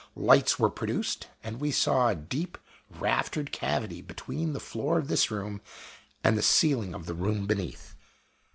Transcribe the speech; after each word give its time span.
Lights 0.15 0.57
were 0.57 0.71
produced, 0.71 1.27
and 1.43 1.59
we 1.61 1.69
saw 1.71 2.07
a 2.07 2.15
deep 2.15 2.57
raftered 2.89 3.51
cavity 3.51 4.01
between 4.01 4.53
the 4.53 4.59
floor 4.59 4.97
of 4.97 5.09
this 5.09 5.29
room 5.29 5.61
and 6.23 6.35
the 6.35 6.41
ceiling 6.41 6.95
of 6.95 7.05
the 7.05 7.13
room 7.13 7.45
beneath. 7.45 7.93